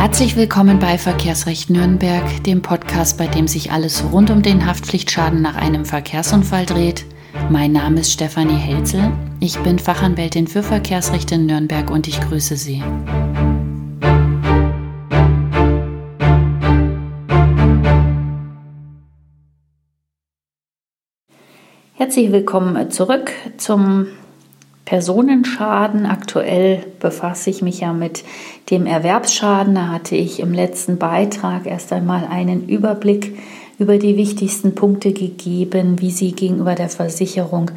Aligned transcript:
Herzlich 0.00 0.34
willkommen 0.34 0.78
bei 0.78 0.96
Verkehrsrecht 0.96 1.68
Nürnberg, 1.68 2.42
dem 2.44 2.62
Podcast, 2.62 3.18
bei 3.18 3.26
dem 3.26 3.46
sich 3.46 3.70
alles 3.70 4.02
rund 4.10 4.30
um 4.30 4.40
den 4.40 4.64
Haftpflichtschaden 4.64 5.42
nach 5.42 5.56
einem 5.56 5.84
Verkehrsunfall 5.84 6.64
dreht. 6.64 7.04
Mein 7.50 7.72
Name 7.72 8.00
ist 8.00 8.10
Stefanie 8.10 8.56
Helzel. 8.56 9.12
Ich 9.40 9.58
bin 9.58 9.78
Fachanwältin 9.78 10.46
für 10.46 10.62
Verkehrsrecht 10.62 11.30
in 11.32 11.44
Nürnberg 11.44 11.90
und 11.90 12.08
ich 12.08 12.18
grüße 12.18 12.56
Sie. 12.56 12.82
Herzlich 21.92 22.32
willkommen 22.32 22.90
zurück 22.90 23.32
zum 23.58 24.06
Personenschaden. 24.90 26.04
Aktuell 26.04 26.82
befasse 26.98 27.48
ich 27.48 27.62
mich 27.62 27.78
ja 27.78 27.92
mit 27.92 28.24
dem 28.70 28.86
Erwerbsschaden. 28.86 29.76
Da 29.76 29.86
hatte 29.86 30.16
ich 30.16 30.40
im 30.40 30.52
letzten 30.52 30.98
Beitrag 30.98 31.64
erst 31.64 31.92
einmal 31.92 32.26
einen 32.28 32.68
Überblick 32.68 33.38
über 33.78 33.98
die 33.98 34.16
wichtigsten 34.16 34.74
Punkte 34.74 35.12
gegeben, 35.12 36.00
wie 36.00 36.10
Sie 36.10 36.32
gegenüber 36.32 36.74
der 36.74 36.88
Versicherung 36.88 37.70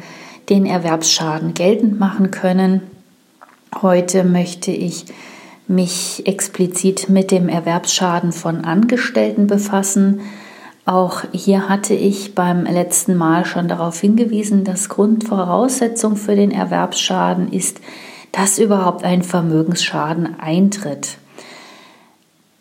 den 0.50 0.66
Erwerbsschaden 0.66 1.54
geltend 1.54 2.00
machen 2.00 2.32
können. 2.32 2.82
Heute 3.80 4.24
möchte 4.24 4.72
ich 4.72 5.04
mich 5.68 6.26
explizit 6.26 7.08
mit 7.10 7.30
dem 7.30 7.48
Erwerbsschaden 7.48 8.32
von 8.32 8.64
Angestellten 8.64 9.46
befassen. 9.46 10.18
Auch 10.86 11.22
hier 11.32 11.68
hatte 11.68 11.94
ich 11.94 12.34
beim 12.34 12.64
letzten 12.64 13.16
Mal 13.16 13.46
schon 13.46 13.68
darauf 13.68 13.98
hingewiesen, 14.00 14.64
dass 14.64 14.90
Grundvoraussetzung 14.90 16.16
für 16.16 16.36
den 16.36 16.50
Erwerbsschaden 16.50 17.50
ist, 17.50 17.80
dass 18.32 18.58
überhaupt 18.58 19.02
ein 19.04 19.22
Vermögensschaden 19.22 20.38
eintritt. 20.38 21.16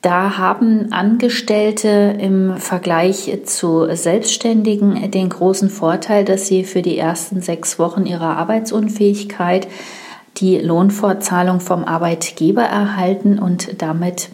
Da 0.01 0.37
haben 0.37 0.91
Angestellte 0.91 2.17
im 2.19 2.57
Vergleich 2.57 3.31
zu 3.45 3.87
Selbstständigen 3.95 5.09
den 5.11 5.29
großen 5.29 5.69
Vorteil, 5.69 6.25
dass 6.25 6.47
sie 6.47 6.63
für 6.65 6.81
die 6.81 6.97
ersten 6.97 7.41
sechs 7.41 7.79
Wochen 7.79 8.05
ihrer 8.05 8.37
Arbeitsunfähigkeit 8.37 9.67
die 10.37 10.57
Lohnfortzahlung 10.57 11.59
vom 11.59 11.85
Arbeitgeber 11.85 12.63
erhalten 12.63 13.39
und 13.39 13.81
damit 13.81 14.29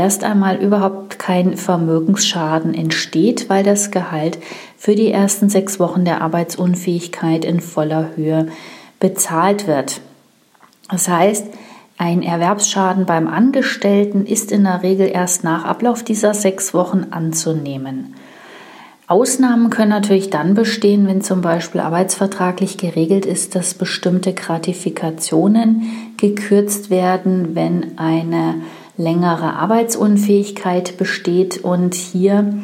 erst 0.00 0.24
einmal 0.24 0.56
überhaupt 0.56 1.18
kein 1.18 1.58
Vermögensschaden 1.58 2.72
entsteht, 2.72 3.50
weil 3.50 3.62
das 3.62 3.90
Gehalt 3.90 4.38
für 4.78 4.94
die 4.94 5.12
ersten 5.12 5.50
sechs 5.50 5.78
Wochen 5.78 6.06
der 6.06 6.22
Arbeitsunfähigkeit 6.22 7.44
in 7.44 7.60
voller 7.60 8.16
Höhe 8.16 8.46
bezahlt 8.98 9.66
wird. 9.66 10.00
Das 10.88 11.06
heißt, 11.06 11.48
ein 11.98 12.22
Erwerbsschaden 12.22 13.04
beim 13.04 13.28
Angestellten 13.28 14.24
ist 14.24 14.52
in 14.52 14.64
der 14.64 14.82
Regel 14.82 15.10
erst 15.12 15.44
nach 15.44 15.66
Ablauf 15.66 16.02
dieser 16.02 16.32
sechs 16.32 16.72
Wochen 16.72 17.08
anzunehmen. 17.10 18.14
Ausnahmen 19.06 19.68
können 19.68 19.90
natürlich 19.90 20.30
dann 20.30 20.54
bestehen, 20.54 21.06
wenn 21.08 21.20
zum 21.20 21.42
Beispiel 21.42 21.82
arbeitsvertraglich 21.82 22.78
geregelt 22.78 23.26
ist, 23.26 23.54
dass 23.54 23.74
bestimmte 23.74 24.32
Gratifikationen 24.32 26.14
gekürzt 26.16 26.88
werden, 26.88 27.54
wenn 27.54 27.98
eine 27.98 28.62
längere 29.00 29.54
Arbeitsunfähigkeit 29.54 30.96
besteht 30.96 31.64
und 31.64 31.94
hier 31.94 32.54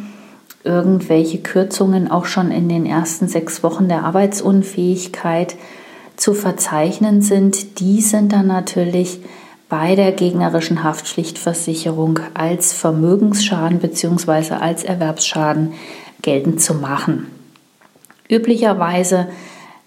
irgendwelche 0.65 1.39
Kürzungen 1.39 2.11
auch 2.11 2.27
schon 2.27 2.51
in 2.51 2.69
den 2.69 2.87
ersten 2.87 3.29
sechs 3.29 3.63
Wochen 3.63 3.89
der 3.89 4.05
Arbeitsunfähigkeit 4.05 5.57
zu 6.17 6.35
verzeichnen 6.35 7.23
sind, 7.23 7.81
die 7.81 8.01
sind 8.01 8.33
dann 8.33 8.47
natürlich 8.47 9.21
bei 9.69 9.97
der 9.97 10.13
gegnerischen 10.13 10.85
Haftpflichtversicherung 10.85 12.21
als 12.35 12.73
Vermögensschaden 12.73 13.79
bzw. 13.79 14.55
als 14.55 14.85
Erwerbsschaden 14.85 15.73
geltend 16.23 16.61
zu 16.61 16.75
machen. 16.75 17.27
Üblicherweise 18.29 19.29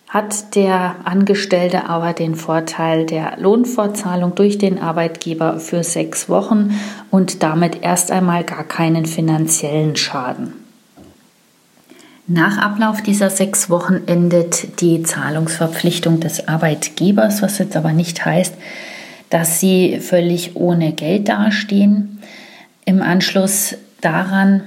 hat 0.10 0.56
der 0.56 0.96
Angestellte 1.04 1.88
aber 1.88 2.14
den 2.14 2.34
Vorteil 2.34 3.06
der 3.06 3.38
Lohnfortzahlung 3.38 4.34
durch 4.34 4.58
den 4.58 4.80
Arbeitgeber 4.80 5.60
für 5.60 5.84
sechs 5.84 6.28
Wochen 6.28 6.72
und 7.12 7.44
damit 7.44 7.84
erst 7.84 8.12
einmal 8.12 8.44
gar 8.44 8.64
keinen 8.64 9.06
finanziellen 9.06 9.96
Schaden. 9.96 10.54
Nach 12.26 12.58
Ablauf 12.58 13.02
dieser 13.02 13.30
sechs 13.30 13.70
Wochen 13.70 14.02
endet 14.08 14.82
die 14.82 15.04
Zahlungsverpflichtung 15.04 16.20
des 16.20 16.48
Arbeitgebers, 16.48 17.44
was 17.44 17.60
jetzt 17.60 17.76
aber 17.76 17.94
nicht 17.94 18.26
heißt, 18.26 18.56
dass 19.30 19.60
sie 19.60 20.00
völlig 20.00 20.56
ohne 20.56 20.94
Geld 20.94 21.30
dastehen. 21.30 22.20
Im 22.86 23.04
Anschluss 23.04 23.76
daran 24.02 24.64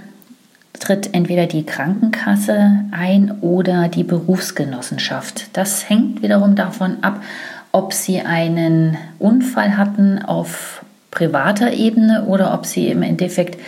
tritt 0.83 1.15
entweder 1.15 1.47
die 1.47 1.65
Krankenkasse 1.65 2.81
ein 2.91 3.39
oder 3.41 3.87
die 3.87 4.03
Berufsgenossenschaft. 4.03 5.47
Das 5.53 5.89
hängt 5.89 6.23
wiederum 6.23 6.57
davon 6.57 6.97
ab, 7.03 7.23
ob 7.71 7.93
Sie 7.93 8.21
einen 8.21 8.97
Unfall 9.21 9.77
hatten 9.77 10.19
auf 10.19 10.85
privater 11.13 11.73
Ebene 11.73 12.25
oder 12.25 12.53
ob 12.53 12.67
Sie 12.67 12.89
im 12.89 13.03
Endeffekt 13.03 13.61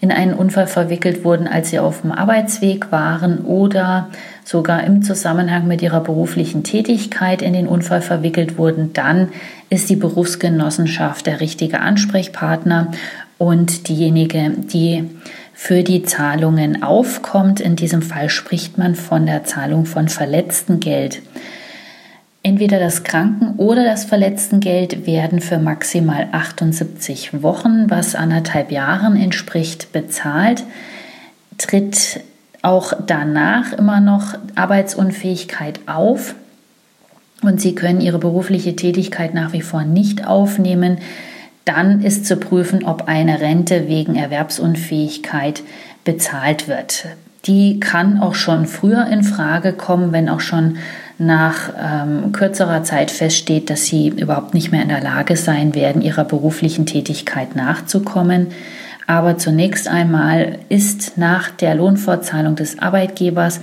in 0.00 0.12
einen 0.12 0.32
Unfall 0.32 0.68
verwickelt 0.68 1.24
wurden, 1.24 1.48
als 1.48 1.70
Sie 1.70 1.80
auf 1.80 2.02
dem 2.02 2.12
Arbeitsweg 2.12 2.92
waren 2.92 3.40
oder 3.40 4.08
sogar 4.44 4.84
im 4.84 5.02
Zusammenhang 5.02 5.66
mit 5.66 5.82
Ihrer 5.82 6.00
beruflichen 6.00 6.62
Tätigkeit 6.62 7.42
in 7.42 7.52
den 7.52 7.66
Unfall 7.66 8.00
verwickelt 8.00 8.58
wurden, 8.58 8.92
dann 8.92 9.30
ist 9.70 9.90
die 9.90 9.96
Berufsgenossenschaft 9.96 11.26
der 11.26 11.40
richtige 11.40 11.80
Ansprechpartner 11.80 12.92
und 13.38 13.88
diejenige, 13.88 14.52
die 14.72 15.10
für 15.62 15.82
die 15.82 16.02
Zahlungen 16.04 16.82
aufkommt. 16.82 17.60
In 17.60 17.76
diesem 17.76 18.00
Fall 18.00 18.30
spricht 18.30 18.78
man 18.78 18.94
von 18.94 19.26
der 19.26 19.44
Zahlung 19.44 19.84
von 19.84 20.08
Verletztengeld. 20.08 21.20
Entweder 22.42 22.80
das 22.80 23.04
Kranken- 23.04 23.56
oder 23.58 23.84
das 23.84 24.06
Verletztengeld 24.06 25.06
werden 25.06 25.42
für 25.42 25.58
maximal 25.58 26.28
78 26.32 27.42
Wochen, 27.42 27.90
was 27.90 28.14
anderthalb 28.14 28.72
Jahren 28.72 29.16
entspricht, 29.16 29.92
bezahlt. 29.92 30.64
Tritt 31.58 32.20
auch 32.62 32.94
danach 33.06 33.74
immer 33.74 34.00
noch 34.00 34.38
Arbeitsunfähigkeit 34.54 35.80
auf 35.84 36.36
und 37.42 37.60
Sie 37.60 37.74
können 37.74 38.00
Ihre 38.00 38.18
berufliche 38.18 38.76
Tätigkeit 38.76 39.34
nach 39.34 39.52
wie 39.52 39.62
vor 39.62 39.84
nicht 39.84 40.26
aufnehmen, 40.26 41.00
dann 41.70 42.02
ist 42.02 42.26
zu 42.26 42.36
prüfen, 42.36 42.84
ob 42.84 43.06
eine 43.06 43.40
Rente 43.40 43.86
wegen 43.86 44.16
Erwerbsunfähigkeit 44.16 45.62
bezahlt 46.04 46.66
wird. 46.66 47.06
Die 47.46 47.80
kann 47.80 48.20
auch 48.20 48.34
schon 48.34 48.66
früher 48.66 49.06
in 49.06 49.22
Frage 49.22 49.72
kommen, 49.72 50.12
wenn 50.12 50.28
auch 50.28 50.40
schon 50.40 50.78
nach 51.18 51.70
ähm, 51.78 52.32
kürzerer 52.32 52.82
Zeit 52.82 53.10
feststeht, 53.10 53.70
dass 53.70 53.84
sie 53.84 54.08
überhaupt 54.08 54.52
nicht 54.52 54.72
mehr 54.72 54.82
in 54.82 54.88
der 54.88 55.02
Lage 55.02 55.36
sein 55.36 55.74
werden, 55.74 56.02
ihrer 56.02 56.24
beruflichen 56.24 56.86
Tätigkeit 56.86 57.54
nachzukommen. 57.54 58.48
Aber 59.06 59.38
zunächst 59.38 59.88
einmal 59.88 60.58
ist 60.68 61.18
nach 61.18 61.50
der 61.50 61.74
Lohnfortzahlung 61.74 62.56
des 62.56 62.78
Arbeitgebers 62.78 63.60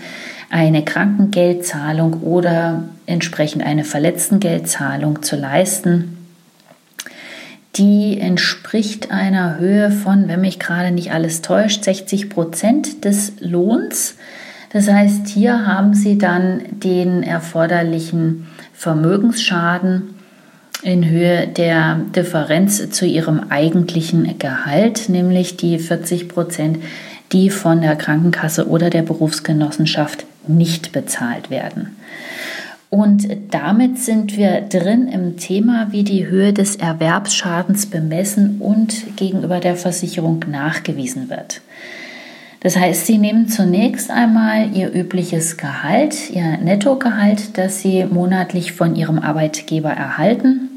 eine 0.50 0.84
Krankengeldzahlung 0.86 2.22
oder 2.22 2.84
entsprechend 3.06 3.64
eine 3.64 3.84
Verletztengeldzahlung 3.84 5.24
zu 5.24 5.36
leisten 5.36 6.17
die 7.78 8.20
entspricht 8.20 9.12
einer 9.12 9.60
Höhe 9.60 9.92
von, 9.92 10.28
wenn 10.28 10.42
mich 10.42 10.60
gerade 10.60 10.92
nicht 10.92 11.12
alles 11.12 11.42
täuscht, 11.42 11.84
60 11.84 12.30
Prozent 12.30 13.06
des 13.06 13.34
Lohns. 13.40 14.16
Das 14.74 14.90
heißt, 14.90 15.28
hier 15.28 15.66
haben 15.68 15.94
Sie 15.94 16.18
dann 16.18 16.62
den 16.72 17.24
erforderlichen 17.24 18.48
Vermögensschaden 18.74 20.16
in 20.84 21.10
Höhe 21.10 21.48
der 21.48 22.00
Differenz 22.16 22.90
zu 22.92 23.06
Ihrem 23.06 23.46
eigentlichen 23.50 24.38
Gehalt, 24.40 25.10
nämlich 25.10 25.58
die 25.58 25.80
40 25.80 26.28
Prozent, 26.28 26.80
die 27.32 27.50
von 27.50 27.82
der 27.82 27.96
Krankenkasse 27.96 28.68
oder 28.68 28.90
der 28.90 29.02
Berufsgenossenschaft 29.02 30.26
nicht 30.48 30.92
bezahlt 30.92 31.50
werden. 31.50 31.96
Und 32.90 33.28
damit 33.52 34.00
sind 34.00 34.38
wir 34.38 34.62
drin 34.62 35.10
im 35.10 35.38
Thema, 35.38 35.88
wie 35.92 36.04
die 36.04 36.28
Höhe 36.28 36.54
des 36.54 36.78
Erwerbsschadens 36.78 37.88
bemessen 37.88 38.58
und 38.60 39.18
gegenüber 39.18 39.60
der 39.60 39.76
Versicherung 39.76 40.46
nachgewiesen 40.50 41.30
wird. 41.30 41.62
Das 42.62 42.78
heißt, 42.78 43.06
Sie 43.06 43.18
nehmen 43.18 43.50
zunächst 43.50 44.10
einmal 44.10 44.76
Ihr 44.76 44.94
übliches 44.94 45.58
Gehalt, 45.58 46.30
Ihr 46.30 46.58
Nettogehalt, 46.58 47.58
das 47.58 47.82
Sie 47.82 48.06
monatlich 48.06 48.72
von 48.72 48.96
Ihrem 48.96 49.20
Arbeitgeber 49.20 49.92
erhalten 49.92 50.70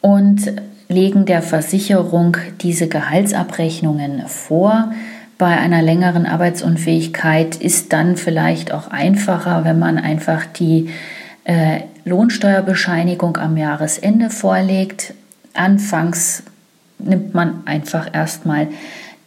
und 0.00 0.52
legen 0.88 1.26
der 1.26 1.42
Versicherung 1.42 2.36
diese 2.60 2.88
Gehaltsabrechnungen 2.88 4.26
vor 4.28 4.92
bei 5.38 5.58
einer 5.58 5.82
längeren 5.82 6.26
Arbeitsunfähigkeit 6.26 7.56
ist 7.56 7.92
dann 7.92 8.16
vielleicht 8.16 8.72
auch 8.72 8.88
einfacher, 8.88 9.64
wenn 9.64 9.78
man 9.78 9.98
einfach 9.98 10.46
die 10.46 10.90
äh, 11.44 11.80
Lohnsteuerbescheinigung 12.04 13.36
am 13.36 13.56
Jahresende 13.56 14.30
vorlegt. 14.30 15.14
Anfangs 15.52 16.42
nimmt 16.98 17.34
man 17.34 17.62
einfach 17.66 18.14
erstmal 18.14 18.68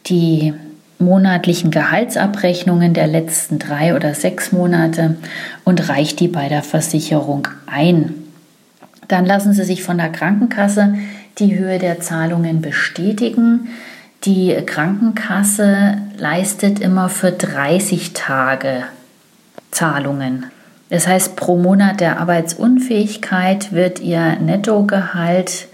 die 0.07 0.53
monatlichen 0.97 1.71
Gehaltsabrechnungen 1.71 2.93
der 2.93 3.07
letzten 3.07 3.57
drei 3.59 3.95
oder 3.95 4.13
sechs 4.15 4.51
Monate 4.51 5.15
und 5.63 5.87
reicht 5.89 6.19
die 6.19 6.27
bei 6.27 6.49
der 6.49 6.63
Versicherung 6.63 7.47
ein. 7.67 8.13
Dann 9.07 9.25
lassen 9.25 9.53
Sie 9.53 9.63
sich 9.63 9.83
von 9.83 9.97
der 9.97 10.09
Krankenkasse 10.09 10.95
die 11.39 11.57
Höhe 11.57 11.79
der 11.79 12.01
Zahlungen 12.01 12.61
bestätigen. 12.61 13.69
Die 14.25 14.53
Krankenkasse 14.65 15.97
leistet 16.17 16.79
immer 16.79 17.09
für 17.09 17.31
30 17.31 18.13
Tage 18.13 18.83
Zahlungen. 19.71 20.47
Das 20.89 21.07
heißt, 21.07 21.35
pro 21.35 21.57
Monat 21.57 21.99
der 21.99 22.19
Arbeitsunfähigkeit 22.19 23.71
wird 23.71 23.99
Ihr 23.99 24.37
Nettogehalt 24.37 25.67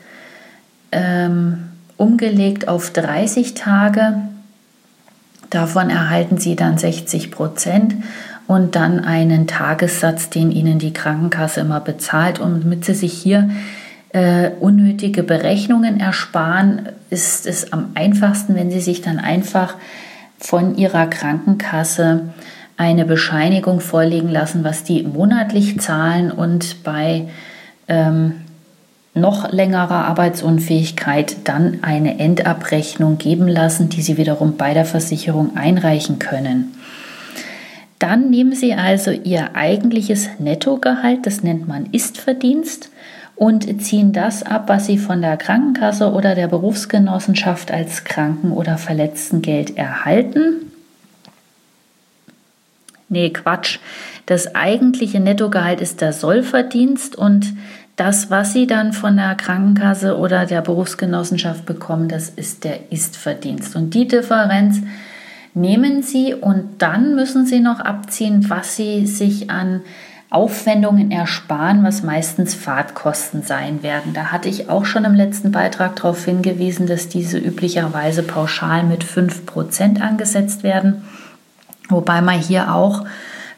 ähm, 0.92 1.70
umgelegt 1.98 2.68
auf 2.68 2.92
30 2.92 3.54
Tage 3.54 4.16
Davon 5.56 5.90
erhalten 5.90 6.38
Sie 6.38 6.58
dann 6.58 6.78
60 6.78 7.32
Prozent 7.32 7.96
und 8.46 8.76
dann 8.76 9.00
einen 9.06 9.48
Tagessatz, 9.48 10.30
den 10.30 10.52
Ihnen 10.52 10.80
die 10.80 10.92
Krankenkasse 10.92 11.62
immer 11.62 11.80
bezahlt. 11.80 12.40
Und 12.40 12.66
damit 12.66 12.84
Sie 12.84 12.94
sich 12.94 13.14
hier 13.14 13.50
äh, 14.16 14.52
unnötige 14.62 15.24
Berechnungen 15.24 16.00
ersparen, 16.00 16.88
ist 17.10 17.46
es 17.46 17.74
am 17.74 17.92
einfachsten, 17.96 18.56
wenn 18.56 18.72
Sie 18.72 18.80
sich 18.80 19.02
dann 19.02 19.20
einfach 19.20 19.76
von 20.38 20.78
Ihrer 20.78 21.08
Krankenkasse 21.08 22.30
eine 22.78 23.04
Bescheinigung 23.04 23.82
vorlegen 23.82 24.30
lassen, 24.30 24.64
was 24.64 24.86
die 24.86 25.04
monatlich 25.04 25.82
zahlen 25.82 26.32
und 26.32 26.82
bei 26.84 27.28
ähm, 27.90 28.36
noch 29.14 29.52
längerer 29.52 30.06
Arbeitsunfähigkeit 30.06 31.36
dann 31.44 31.80
eine 31.82 32.18
Endabrechnung 32.18 33.18
geben 33.18 33.50
lassen, 33.50 33.90
die 33.90 34.02
Sie 34.02 34.16
wiederum 34.16 34.56
bei 34.56 34.74
der 34.74 34.86
Versicherung 34.86 35.58
einreichen 35.58 36.20
können. 36.20 36.74
Dann 38.00 38.30
nehmen 38.30 38.56
Sie 38.56 38.74
also 38.76 39.12
Ihr 39.12 39.56
eigentliches 39.56 40.30
Nettogehalt, 40.40 41.26
das 41.26 41.44
nennt 41.44 41.68
man 41.68 41.88
Istverdienst, 41.92 42.92
und 43.36 43.82
ziehen 43.82 44.14
das 44.14 44.44
ab, 44.44 44.64
was 44.68 44.86
Sie 44.86 44.98
von 44.98 45.22
der 45.22 45.38
Krankenkasse 45.38 46.12
oder 46.12 46.36
der 46.36 46.48
Berufsgenossenschaft 46.48 47.72
als 47.72 48.04
Kranken- 48.04 48.52
oder 48.52 48.78
Verletztengeld 48.78 49.78
erhalten. 49.78 50.72
Nee, 53.10 53.30
Quatsch. 53.30 53.80
Das 54.26 54.56
eigentliche 54.56 55.20
Nettogehalt 55.20 55.82
ist 55.82 56.02
der 56.02 56.14
Sollverdienst 56.14 57.16
und 57.16 57.54
das, 57.96 58.30
was 58.30 58.54
Sie 58.54 58.68
dann 58.68 58.92
von 58.92 59.16
der 59.16 59.36
Krankenkasse 59.36 60.18
oder 60.18 60.46
der 60.46 60.62
Berufsgenossenschaft 60.62 61.66
bekommen, 61.66 62.10
das 62.10 62.30
ist 62.30 62.64
der 62.64 62.92
Istverdienst. 62.92 63.76
Und 63.76 63.94
die 63.94 64.08
Differenz 64.08 64.82
nehmen 65.54 66.04
Sie 66.04 66.34
und 66.34 66.82
dann 66.82 67.16
müssen 67.16 67.46
Sie 67.46 67.60
noch 67.60 67.80
abziehen, 67.80 68.50
was 68.50 68.76
Sie 68.76 69.06
sich 69.08 69.50
an 69.50 69.82
Aufwendungen 70.36 71.12
ersparen, 71.12 71.86
was 71.86 72.04
meistens 72.04 72.54
Fahrtkosten 72.56 73.44
sein 73.44 73.84
werden. 73.84 74.14
Da 74.14 74.34
hatte 74.34 74.50
ich 74.50 74.70
auch 74.70 74.84
schon 74.84 75.06
im 75.06 75.14
letzten 75.14 75.54
Beitrag 75.54 75.96
darauf 75.96 76.26
hingewiesen, 76.26 76.88
dass 76.88 77.08
diese 77.08 77.38
üblicherweise 77.38 78.22
pauschal 78.22 78.84
mit 78.84 79.06
5% 79.06 80.02
angesetzt 80.02 80.64
werden. 80.64 81.04
Wobei 81.88 82.20
man 82.20 82.38
hier 82.38 82.76
auch 82.76 83.06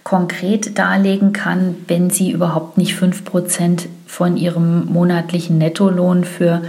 konkret 0.03 0.77
darlegen 0.77 1.33
kann, 1.33 1.77
wenn 1.87 2.11
sie 2.11 2.29
überhaupt 2.29 2.77
nicht 2.77 2.93
5% 2.95 3.87
von 4.05 4.37
ihrem 4.37 4.85
monatlichen 4.85 5.57
Nettolohn 5.57 6.25
für 6.25 6.61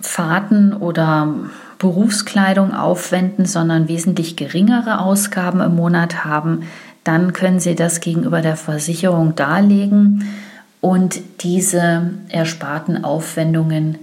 Fahrten 0.00 0.74
oder 0.74 1.34
Berufskleidung 1.80 2.72
aufwenden, 2.72 3.46
sondern 3.46 3.88
wesentlich 3.88 4.36
geringere 4.36 5.00
Ausgaben 5.00 5.60
im 5.60 5.74
Monat 5.74 6.24
haben, 6.24 6.62
dann 7.04 7.32
können 7.32 7.60
Sie 7.60 7.74
das 7.74 8.00
gegenüber 8.00 8.42
der 8.42 8.56
Versicherung 8.56 9.34
darlegen 9.34 10.28
und 10.80 11.20
diese 11.40 12.10
ersparten 12.28 13.04
Aufwendungen 13.04 13.98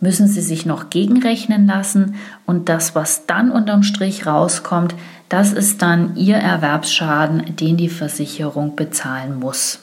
müssen 0.00 0.28
Sie 0.28 0.42
sich 0.42 0.66
noch 0.66 0.90
gegenrechnen 0.90 1.66
lassen 1.66 2.16
und 2.46 2.68
das, 2.68 2.94
was 2.94 3.26
dann 3.26 3.50
unterm 3.50 3.82
Strich 3.82 4.26
rauskommt, 4.26 4.94
das 5.28 5.52
ist 5.52 5.82
dann 5.82 6.16
Ihr 6.16 6.36
Erwerbsschaden, 6.36 7.56
den 7.56 7.76
die 7.76 7.88
Versicherung 7.88 8.76
bezahlen 8.76 9.38
muss. 9.38 9.80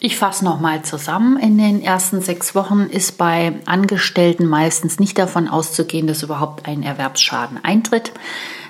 Ich 0.00 0.16
fasse 0.16 0.44
nochmal 0.44 0.82
zusammen. 0.82 1.38
In 1.38 1.58
den 1.58 1.82
ersten 1.82 2.20
sechs 2.20 2.54
Wochen 2.54 2.82
ist 2.82 3.18
bei 3.18 3.54
Angestellten 3.66 4.46
meistens 4.46 5.00
nicht 5.00 5.18
davon 5.18 5.48
auszugehen, 5.48 6.06
dass 6.06 6.22
überhaupt 6.22 6.68
ein 6.68 6.82
Erwerbsschaden 6.84 7.58
eintritt. 7.64 8.12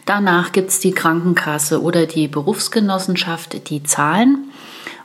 Danach 0.08 0.52
gibt 0.52 0.70
es 0.70 0.80
die 0.80 0.92
Krankenkasse 0.92 1.82
oder 1.82 2.06
die 2.06 2.28
Berufsgenossenschaft, 2.28 3.68
die 3.68 3.82
zahlen, 3.82 4.50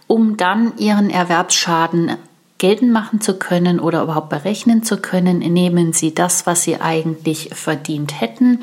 um 0.08 0.38
dann 0.38 0.78
ihren 0.78 1.10
Erwerbsschaden 1.10 2.16
geltend 2.58 2.94
machen 2.94 3.20
zu 3.20 3.38
können 3.38 3.82
oder 3.82 4.02
überhaupt 4.04 4.30
berechnen 4.30 4.82
zu 4.82 4.96
können, 4.96 5.40
nehmen 5.40 5.92
Sie 5.92 6.16
das, 6.16 6.46
was 6.46 6.64
Sie 6.64 6.80
eigentlich 6.80 7.50
verdient 7.54 8.22
hätten, 8.22 8.60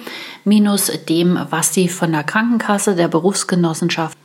minus 0.47 0.91
dem, 1.11 1.39
was 1.51 1.75
Sie 1.75 1.91
von 1.91 2.11
der 2.11 2.25
Krankenkasse, 2.25 2.97
der 2.97 3.09
Berufsgenossenschaft 3.09 4.17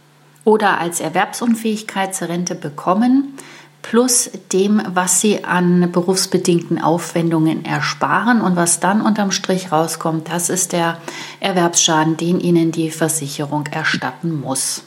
oder 0.45 0.79
als 0.79 1.01
Erwerbsunfähigkeitsrente 1.01 2.55
bekommen, 2.55 3.33
plus 3.89 4.31
dem, 4.51 4.81
was 4.87 5.21
Sie 5.21 5.43
an 5.43 5.91
berufsbedingten 5.91 6.81
Aufwendungen 6.81 7.65
ersparen 7.65 8.41
und 8.41 8.55
was 8.55 8.79
dann 8.79 8.99
unterm 8.99 9.29
Strich 9.29 9.71
rauskommt, 9.71 10.27
das 10.31 10.49
ist 10.49 10.73
der 10.73 10.97
Erwerbsschaden, 11.39 12.17
den 12.17 12.39
Ihnen 12.39 12.71
die 12.71 12.89
Versicherung 12.89 13.67
erstatten 13.67 14.41
muss. 14.41 14.81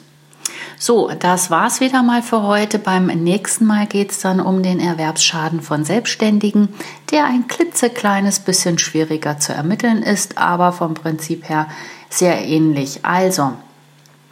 So, 0.77 1.09
das 1.17 1.49
war's 1.49 1.79
wieder 1.79 2.03
mal 2.03 2.21
für 2.21 2.43
heute. 2.43 2.77
Beim 2.77 3.05
nächsten 3.05 3.65
Mal 3.65 3.87
geht 3.87 4.11
es 4.11 4.19
dann 4.19 4.41
um 4.41 4.63
den 4.63 4.81
Erwerbsschaden 4.81 5.61
von 5.61 5.85
Selbstständigen, 5.85 6.67
der 7.09 7.23
ein 7.23 7.47
klitzekleines 7.47 8.41
bisschen 8.41 8.79
schwieriger 8.79 9.39
zu 9.39 9.53
ermitteln 9.53 10.03
ist, 10.03 10.37
aber 10.37 10.73
vom 10.73 10.93
Prinzip 10.93 11.47
her 11.47 11.69
sehr 12.09 12.45
ähnlich. 12.45 13.05
Also, 13.05 13.53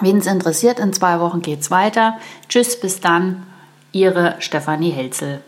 wen 0.01 0.17
es 0.17 0.27
interessiert, 0.27 0.79
in 0.79 0.91
zwei 0.91 1.21
Wochen 1.21 1.41
geht's 1.41 1.71
weiter. 1.71 2.17
Tschüss, 2.49 2.77
bis 2.77 2.99
dann, 2.99 3.46
Ihre 3.97 4.35
Stefanie 4.37 4.91
Helzel. 4.91 5.41